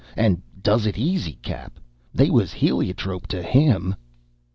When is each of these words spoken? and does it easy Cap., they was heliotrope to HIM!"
and 0.17 0.41
does 0.63 0.87
it 0.87 0.97
easy 0.97 1.33
Cap., 1.43 1.77
they 2.11 2.31
was 2.31 2.51
heliotrope 2.53 3.27
to 3.27 3.43
HIM!" 3.43 3.95